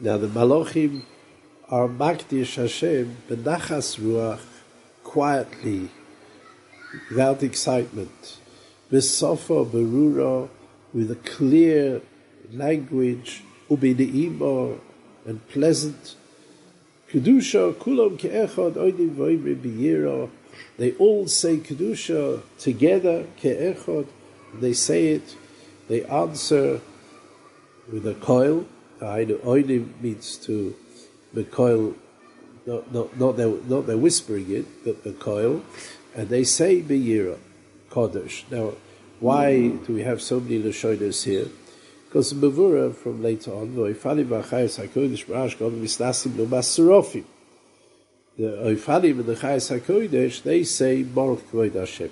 Now 0.00 0.16
the 0.16 0.28
Malachim 0.28 1.02
are 1.68 1.88
Makdish 1.88 2.54
Hashem, 2.54 3.16
Benachas 3.28 3.98
Ruach, 3.98 4.38
quietly, 5.02 5.90
without 7.10 7.42
excitement. 7.42 8.38
Besofa 8.92 9.68
Berura, 9.68 10.48
with 10.94 11.10
a 11.10 11.16
clear 11.16 12.00
language, 12.52 13.42
Ubineimo, 13.68 14.78
and 15.26 15.48
pleasant. 15.48 16.14
Kedusha, 17.10 17.74
Kulam 17.74 18.16
Ke'echad, 18.16 18.74
Oidim 18.74 19.16
Voimri 19.16 19.56
Biyira, 19.56 20.30
they 20.76 20.92
all 20.92 21.26
say 21.26 21.56
Kedusha 21.56 22.40
together, 22.56 23.26
Ke'echad, 23.42 24.06
they 24.54 24.74
say 24.74 25.08
it, 25.08 25.34
they 25.88 26.04
answer 26.04 26.80
with 27.92 28.06
a 28.06 28.14
coil. 28.14 28.64
Oidim 29.00 30.00
means 30.00 30.36
to, 30.38 30.74
the 31.32 31.44
coil, 31.44 31.94
not, 32.66 32.92
not, 32.92 33.18
not, 33.18 33.36
they're, 33.36 33.48
not 33.48 33.86
they're 33.86 33.96
whispering 33.96 34.50
it, 34.50 34.84
but 34.84 35.04
the 35.04 35.12
coil, 35.12 35.62
and 36.14 36.28
they 36.28 36.44
say 36.44 36.82
Biyira, 36.82 37.38
Kodesh. 37.90 38.50
Now, 38.50 38.72
why 39.20 39.68
do 39.68 39.94
we 39.94 40.02
have 40.02 40.22
so 40.22 40.40
many 40.40 40.62
Lashonas 40.62 41.24
here? 41.24 41.48
Because 42.06 42.30
the 42.30 42.50
Mavura 42.50 42.94
from 42.94 43.22
later 43.22 43.52
on, 43.52 43.74
Oifani 43.74 44.24
B'achayas 44.24 44.82
HaKodesh 44.86 45.26
B'rash 45.26 45.58
God 45.58 45.72
Mistasim 45.72 46.38
Lo 46.38 46.46
The 48.36 48.42
Oifanim 48.42 49.20
and 49.20 49.26
the 49.26 49.34
Chayas 49.34 49.78
HaKodesh, 49.78 50.42
they 50.42 50.64
say 50.64 51.02
Baruch 51.02 51.50
Kvod 51.50 51.74
Hashem. 51.74 52.10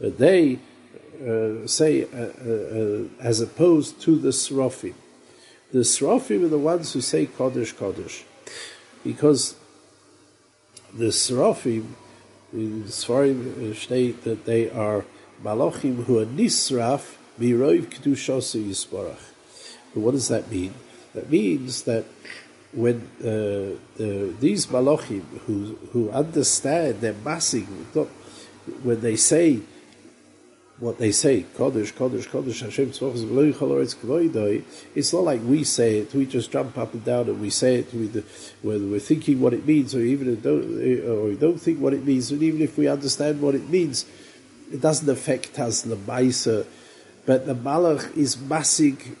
They 0.00 0.58
uh, 1.26 1.66
say, 1.66 2.04
uh, 2.04 2.06
uh, 2.16 2.20
uh, 2.20 3.04
as 3.20 3.40
opposed 3.40 4.00
to 4.02 4.18
the 4.18 4.28
Srofim. 4.28 4.94
The 5.76 5.82
Srofim 5.82 6.42
are 6.42 6.48
the 6.48 6.58
ones 6.58 6.94
who 6.94 7.02
say 7.02 7.26
Kodesh 7.26 7.74
Kodesh. 7.74 8.22
Because 9.04 9.56
the 10.94 11.08
Srofim, 11.08 11.88
in 12.50 12.84
Sfarim 12.84 13.76
state 13.76 14.24
that 14.24 14.46
they 14.46 14.70
are 14.70 15.04
Malachim 15.44 16.04
who 16.04 16.18
are 16.18 16.24
Nisraf, 16.24 17.16
Mirov 17.38 17.88
Kedushosu 17.88 18.66
Yisborach. 18.66 19.20
But 19.92 20.00
what 20.00 20.12
does 20.12 20.28
that 20.28 20.50
mean? 20.50 20.72
That 21.12 21.28
means 21.28 21.82
that 21.82 22.06
when 22.72 23.10
uh, 23.20 23.76
the, 23.98 24.34
these 24.40 24.68
Malachim 24.68 25.24
who, 25.44 25.76
who 25.92 26.08
understand, 26.10 27.02
they're 27.02 27.12
massing, 27.12 27.66
when 28.82 29.02
they 29.02 29.16
say 29.16 29.60
what 30.78 30.98
they 30.98 31.10
say, 31.10 31.46
Kodesh, 31.56 31.94
Kodesh, 31.94 32.28
Kodesh, 32.28 32.60
Hashem 32.60 32.90
Tzvachas 32.90 34.64
it's 34.94 35.12
not 35.12 35.24
like 35.24 35.40
we 35.42 35.64
say 35.64 36.00
it, 36.00 36.12
we 36.12 36.26
just 36.26 36.50
jump 36.50 36.76
up 36.76 36.92
and 36.92 37.04
down 37.04 37.28
and 37.28 37.40
we 37.40 37.48
say 37.48 37.76
it 37.76 37.86
whether 38.62 38.84
we're 38.84 38.98
thinking 39.00 39.40
what 39.40 39.54
it 39.54 39.66
means 39.66 39.94
or 39.94 40.00
even 40.00 40.38
don't, 40.40 40.82
eh, 40.82 41.00
or 41.00 41.24
we 41.28 41.36
don't 41.36 41.58
think 41.58 41.80
what 41.80 41.94
it 41.94 42.04
means, 42.04 42.30
and 42.30 42.42
even 42.42 42.60
if 42.60 42.76
we 42.76 42.88
understand 42.88 43.40
what 43.40 43.54
it 43.54 43.70
means, 43.70 44.04
it 44.70 44.82
doesn't 44.82 45.08
affect 45.08 45.58
us, 45.58 45.80
the 45.82 45.96
Maisa, 45.96 46.66
but 47.24 47.46
the 47.46 47.54
Malach 47.54 48.14
is 48.14 48.38
massing 48.38 49.16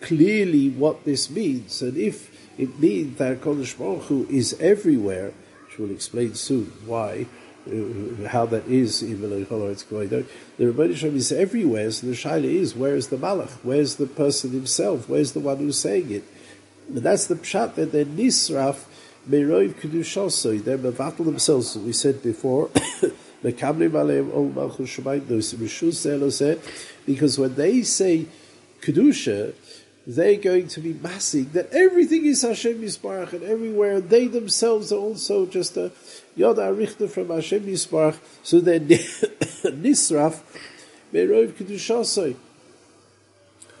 clearly 0.00 0.70
what 0.70 1.04
this 1.04 1.28
means, 1.28 1.82
and 1.82 1.96
if 1.96 2.30
it 2.56 2.78
means 2.78 3.18
that 3.18 3.40
Kodesh 3.40 3.76
Baruch 3.76 4.04
Hu 4.04 4.28
is 4.30 4.52
everywhere, 4.60 5.32
which 5.66 5.76
we'll 5.76 5.90
explain 5.90 6.34
soon 6.34 6.66
why, 6.86 7.26
uh, 7.66 8.28
how 8.28 8.46
that 8.46 8.66
is 8.66 9.02
even 9.02 9.30
the 9.30 9.46
Rebbeinu 9.46 10.96
Shem 10.96 11.16
is 11.16 11.32
everywhere. 11.32 11.90
So 11.90 12.06
the 12.06 12.12
shaila 12.12 12.44
is 12.44 12.74
where 12.74 12.94
is 12.94 13.08
the 13.08 13.16
malach? 13.16 13.50
Where's 13.62 13.96
the 13.96 14.06
person 14.06 14.50
himself? 14.50 15.08
Where's 15.08 15.32
the 15.32 15.40
one 15.40 15.58
who's 15.58 15.78
saying 15.78 16.10
it? 16.10 16.24
But 16.88 17.02
that's 17.02 17.26
the 17.26 17.36
pshat 17.36 17.74
that 17.76 17.92
they're 17.92 18.04
nisraf 18.04 18.84
meroiv 19.28 19.74
kedushoso. 19.74 20.62
They're 20.62 20.78
mevatel 20.78 21.24
themselves. 21.24 21.76
As 21.76 21.82
we 21.82 21.92
said 21.92 22.22
before. 22.22 22.70
Because 23.44 23.78
when 27.38 27.54
they 27.56 27.82
say 27.82 28.26
kedusha, 28.80 29.54
they're 30.06 30.36
going 30.36 30.68
to 30.68 30.80
be 30.80 30.92
massing 30.92 31.50
that 31.52 31.72
everything 31.72 32.26
is 32.26 32.42
Hashem 32.42 32.80
Yisbarach 32.82 33.32
and 33.32 33.42
everywhere 33.42 34.00
they 34.00 34.26
themselves 34.26 34.92
are 34.92 34.98
also 34.98 35.46
just 35.46 35.76
a 35.76 35.92
Yod 36.36 36.56
Arichta 36.56 37.08
from 37.08 37.28
Hashem 37.28 37.62
Yisbarach, 37.62 38.18
so 38.42 38.60
they're 38.60 38.80
Nisraf 38.80 40.40
Merov 41.12 41.52
Kedushasoi. 41.52 42.36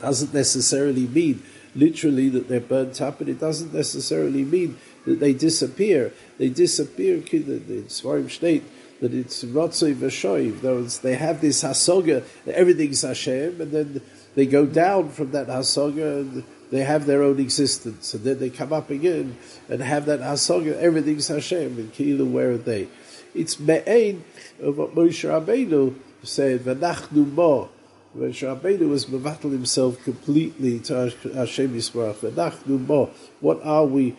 Doesn't 0.00 0.32
necessarily 0.32 1.06
mean 1.06 1.42
literally 1.74 2.28
that 2.30 2.48
they're 2.48 2.60
burnt 2.60 3.00
up, 3.00 3.20
and 3.20 3.28
it 3.28 3.40
doesn't 3.40 3.74
necessarily 3.74 4.44
mean 4.44 4.78
that 5.04 5.20
they 5.20 5.32
disappear. 5.32 6.12
They 6.38 6.48
disappear 6.48 7.16
in 7.16 7.22
Sfarim 7.22 8.30
State 8.30 8.64
that 9.00 9.12
it's 9.12 9.44
Rotzoi 9.44 9.94
Vashoiv. 9.94 11.00
They 11.00 11.16
have 11.16 11.40
this 11.40 11.62
Hasoga, 11.62 12.24
everything's 12.46 13.02
Hashem, 13.02 13.60
and 13.60 13.72
then 13.72 14.02
they 14.34 14.46
go 14.46 14.66
down 14.66 15.10
from 15.10 15.30
that 15.32 15.48
hasoga 15.48 16.20
and 16.20 16.44
they 16.70 16.82
have 16.82 17.06
their 17.06 17.22
own 17.22 17.38
existence, 17.38 18.14
and 18.14 18.24
then 18.24 18.38
they 18.40 18.50
come 18.50 18.72
up 18.72 18.90
again 18.90 19.36
and 19.68 19.80
have 19.80 20.06
that 20.06 20.20
hasoga. 20.20 20.76
Everything's 20.76 21.28
Hashem, 21.28 21.78
and 21.78 21.92
Kilu, 21.92 22.30
where 22.30 22.52
are 22.52 22.58
they? 22.58 22.88
It's 23.34 23.60
me'ain 23.60 24.24
of 24.60 24.78
what 24.78 24.94
Moshe 24.94 25.28
Rabbeinu 25.28 25.94
said, 26.22 26.60
"V'nachnu 26.60 27.32
mo." 27.32 27.68
Moshe 28.16 28.42
Rabbeinu 28.42 28.88
was 28.88 29.06
mevatel 29.06 29.52
himself 29.52 30.02
completely 30.04 30.80
to 30.80 31.12
Hashem 31.34 31.74
Yisbarach. 31.74 32.16
V'nachnu 32.16 32.86
mo. 32.86 33.10
What 33.40 33.62
are 33.62 33.86
we? 33.86 34.16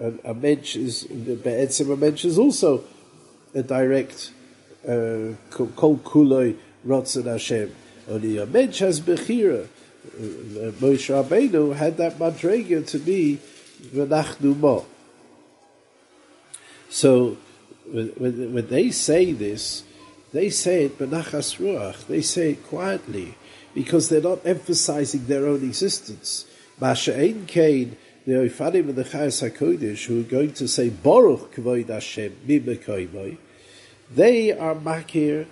A, 0.00 0.30
a 0.30 0.34
mensch 0.34 0.76
is 0.76 1.04
be'etzim. 1.04 1.92
A 1.92 1.96
mensch 1.96 2.24
is 2.24 2.38
also 2.38 2.84
a 3.54 3.62
direct 3.62 4.32
uh, 4.84 5.34
kol 5.50 5.98
kuloi 5.98 6.56
rotzon 6.86 7.26
Hashem. 7.26 7.74
Only 8.08 8.38
a 8.38 8.46
mensch 8.46 8.78
has 8.78 9.00
bechira. 9.00 9.68
Moshe 10.80 11.10
Rabbeinu 11.12 11.74
had 11.74 11.96
that 11.98 12.18
madrega 12.18 12.86
to 12.88 12.98
be 12.98 13.38
v'nachnu 13.82 14.56
mo. 14.56 14.86
So 16.88 17.36
when, 17.90 18.52
when, 18.52 18.68
they 18.68 18.90
say 18.90 19.32
this, 19.32 19.82
they 20.32 20.50
say 20.50 20.84
it 20.84 20.98
benachas 20.98 21.58
ruach. 21.58 22.06
They 22.06 22.22
say 22.22 22.52
it 22.52 22.66
quietly 22.66 23.34
because 23.74 24.08
they're 24.08 24.22
not 24.22 24.46
emphasizing 24.46 25.26
their 25.26 25.46
own 25.46 25.62
existence. 25.62 26.46
Masha 26.80 27.18
ein 27.18 27.44
kain 27.46 27.96
the 28.28 28.34
Oifanim 28.34 28.90
and 28.90 28.96
the 28.96 29.04
Chayas 29.04 29.50
HaKodesh 29.50 30.04
who 30.04 30.20
are 30.20 30.24
going 30.24 30.52
to 30.52 30.68
say 30.68 30.90
Baruch 30.90 31.54
Kvoid 31.54 31.88
Hashem 31.88 32.36
Mimekoimoi, 32.46 33.38
they 34.14 34.52
are 34.52 34.74
makir 34.74 35.46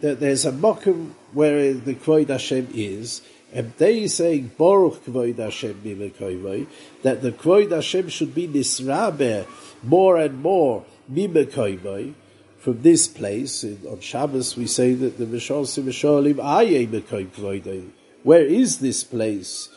that 0.00 0.20
there's 0.20 0.44
a 0.44 0.52
mokum 0.52 1.12
where 1.32 1.72
the 1.74 1.94
Kvoid 1.94 2.28
Hashem 2.28 2.68
is, 2.74 3.22
and 3.52 3.72
they 3.78 4.06
saying 4.06 4.52
Baruch 4.58 5.04
Kvoid 5.04 5.38
Hashem 5.38 5.80
Mimekoivoi, 5.84 6.66
that 7.02 7.22
the 7.22 7.32
Kvoid 7.32 7.70
Hashem 7.70 8.08
should 8.08 8.34
be 8.34 8.46
nisrabe 8.46 9.46
more 9.82 10.18
and 10.18 10.42
more 10.42 10.84
Mimekoivoi, 11.10 12.14
from 12.58 12.82
this 12.82 13.06
place, 13.06 13.64
on 13.64 14.00
Shabbos 14.00 14.56
we 14.56 14.66
say 14.66 14.92
that 14.94 15.18
the 15.18 15.24
Mishal 15.24 15.64
Simishalim 15.64 16.40
Aye 16.42 16.86
Mekoivoi. 16.86 17.90
Where 18.24 18.44
is 18.44 18.78
this 18.78 19.04
place? 19.04 19.68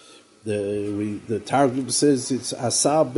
The, 0.43 0.91
we, 0.97 1.13
the 1.27 1.39
Targum 1.39 1.91
says 1.91 2.31
it's 2.31 2.51
Asab 2.51 3.13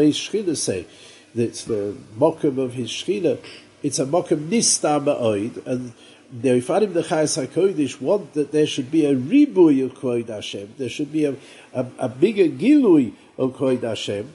say, 0.58 0.86
it's 1.34 1.64
the 1.64 1.96
mokum 2.18 2.58
of 2.58 2.74
his 2.74 2.90
Shchina. 2.90 3.40
It's 3.82 4.00
a 4.00 4.06
mokum 4.06 4.50
Nista 4.50 5.02
Ma'oid, 5.02 5.66
and 5.66 5.94
the 6.32 6.50
Oifanim 6.50 6.94
the 6.94 7.02
Chayas 7.02 7.46
HaKodesh 7.46 8.00
want 8.00 8.34
that 8.34 8.52
there 8.52 8.66
should 8.66 8.90
be 8.90 9.06
a 9.06 9.16
ribui 9.16 9.84
of 9.84 9.94
Kvod 9.96 10.30
Hashem. 10.30 10.76
There 10.78 10.90
should 10.90 11.12
be 11.12 11.26
a, 11.26 11.36
a, 11.74 11.86
a 12.00 12.10
bigger 12.10 12.46
gilui 12.46 13.14
of 13.38 13.54
Kvod 13.58 13.84
Hashem. 13.84 14.34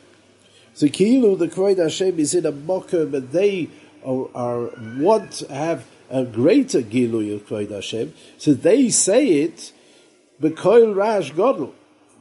So 0.75 0.89
Kilu, 0.89 1.39
the 1.39 1.49
Kvod 1.49 1.79
Hashem 1.79 2.19
is 2.19 2.35
in 2.35 2.45
a 2.45 2.53
mokum 2.53 3.11
but 3.11 3.33
they 3.33 3.71
are, 4.05 4.29
are, 4.35 4.71
want 4.99 5.33
to 5.33 5.53
have 5.53 5.87
a 6.11 6.25
greater 6.25 6.83
gilui 6.83 7.35
of 7.35 7.47
Kvod 7.47 7.71
Hashem. 7.71 8.13
So 8.37 8.53
they 8.53 8.91
say 8.91 9.27
it, 9.29 9.73
Bekoil 10.41 10.95
Rash 10.95 11.33
Godel. 11.33 11.73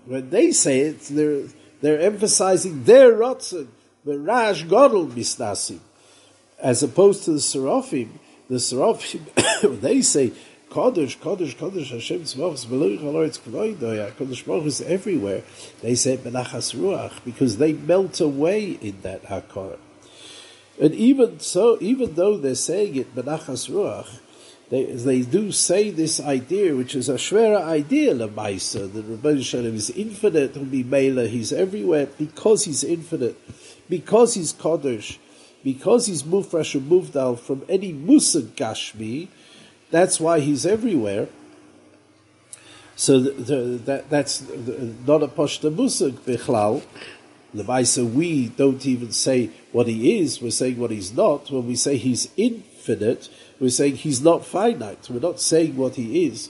When 0.05 0.29
they 0.29 0.51
say 0.51 0.81
it, 0.81 1.01
they're, 1.01 1.47
they're 1.81 1.99
emphasizing 1.99 2.85
their 2.85 3.11
rotzen, 3.13 3.67
the 4.05 4.17
Rash 4.17 4.63
Godel 4.63 5.11
Misnasim. 5.11 5.79
As 6.59 6.81
opposed 6.81 7.25
to 7.25 7.33
the 7.33 7.41
Seraphim, 7.41 8.19
the 8.49 8.59
Seraphim, 8.59 9.25
they 9.81 10.01
say, 10.01 10.31
Kodesh, 10.69 11.17
Kodesh, 11.17 11.55
Kodesh, 11.55 11.89
Hashem 11.89 12.21
Aloritz 12.23 13.39
Kvoidoya, 13.39 14.11
Kodesh 14.11 14.65
is 14.65 14.81
everywhere. 14.81 15.41
They 15.81 15.95
say 15.95 16.17
Benachas 16.17 16.75
Ruach, 16.75 17.23
because 17.23 17.57
they 17.57 17.73
melt 17.73 18.19
away 18.19 18.71
in 18.71 19.01
that 19.01 19.23
Hakor. 19.23 19.77
And 20.81 20.93
even 20.93 21.39
so, 21.39 21.77
even 21.79 22.15
though 22.15 22.37
they're 22.37 22.55
saying 22.55 22.97
it 22.97 23.15
Benachas 23.15 23.69
Ruach, 23.69 24.19
they, 24.69 24.85
they 24.85 25.21
do 25.21 25.51
say 25.51 25.91
this 25.91 26.19
idea, 26.19 26.75
which 26.75 26.95
is 26.95 27.07
a 27.07 27.15
shvera 27.15 27.63
idea, 27.63 28.13
Lamaisa, 28.15 28.91
that 28.91 29.03
Rabbi 29.03 29.41
Shalom 29.41 29.75
is 29.75 29.91
infinite, 29.91 30.55
Mela, 30.55 31.27
he's 31.27 31.53
everywhere 31.53 32.07
because 32.17 32.65
he's 32.65 32.83
infinite, 32.83 33.37
because 33.87 34.33
he's 34.33 34.53
Kodesh, 34.53 35.19
because 35.65 36.05
he's 36.05 36.21
Mufresh 36.21 36.75
or 36.75 36.79
Muvdal 36.79 37.39
from 37.39 37.65
any 37.67 37.91
Musag 37.91 38.49
Gashmi, 38.49 39.27
that's 39.89 40.19
why 40.19 40.39
he's 40.39 40.63
everywhere. 40.63 41.27
So 42.95 43.19
the, 43.19 43.31
the, 43.31 43.55
that, 43.85 44.09
that's 44.11 44.41
not 45.07 45.23
a 45.23 45.27
Pashta 45.27 45.75
Musag 45.75 46.19
Bichlal. 46.19 46.83
Lamaisa, 47.55 48.07
we 48.09 48.49
don't 48.49 48.85
even 48.85 49.11
say 49.11 49.49
what 49.71 49.87
he 49.87 50.19
is, 50.19 50.39
we're 50.39 50.51
saying 50.51 50.77
what 50.77 50.91
he's 50.91 51.11
not. 51.13 51.49
When 51.49 51.65
we 51.65 51.75
say 51.75 51.97
he's 51.97 52.29
infinite, 52.37 53.27
we're 53.59 53.69
saying 53.69 53.95
he's 53.95 54.21
not 54.21 54.45
finite. 54.45 55.09
We're 55.09 55.19
not 55.19 55.39
saying 55.39 55.75
what 55.77 55.95
he 55.95 56.27
is. 56.27 56.49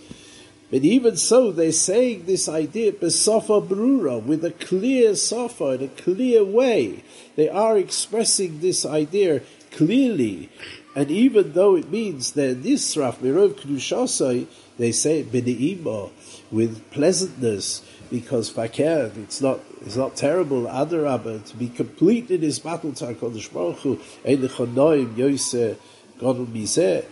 But 0.75 0.83
even 0.83 1.15
so, 1.15 1.53
they're 1.53 1.71
saying 1.71 2.25
this 2.25 2.49
idea 2.49 2.91
besofa 2.91 3.65
brura 3.65 4.21
with 4.21 4.43
a 4.43 4.51
clear 4.51 5.15
sofa 5.15 5.67
in 5.67 5.83
a 5.83 5.87
clear 5.87 6.43
way. 6.43 7.01
They 7.37 7.47
are 7.47 7.77
expressing 7.77 8.59
this 8.59 8.85
idea 8.85 9.43
clearly, 9.71 10.49
and 10.93 11.09
even 11.09 11.53
though 11.53 11.77
it 11.77 11.89
means 11.89 12.33
that 12.33 12.61
this 12.61 12.93
nisraf 12.93 13.19
mirov 13.19 13.53
kedushasai, 13.53 14.47
they 14.77 14.91
say 14.91 15.23
b'ne'ima 15.23 16.11
with 16.51 16.91
pleasantness 16.91 17.81
because 18.11 18.49
fakir 18.49 19.13
it's 19.15 19.39
not 19.39 19.61
it's 19.85 19.95
not 19.95 20.17
terrible. 20.17 20.63
Adarabah 20.63 21.45
to 21.51 21.55
be 21.55 21.69
complete 21.69 22.29
in 22.29 22.41
his 22.41 22.59
battle 22.59 22.91
to 22.91 23.05
Hakadosh 23.05 23.53
Baruch 23.53 23.77
Hu, 23.77 23.95
Eilechonoim 24.25 25.15
Yoseh 25.15 25.77
Gadol 26.19 26.47
Mizeh. 26.47 27.05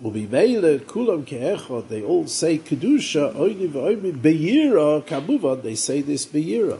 They 0.00 0.12
all 2.04 2.26
say 2.28 2.58
kedusha. 2.58 3.34
They 5.62 5.74
say 5.74 6.02
this 6.02 6.26
beyira. 6.26 6.78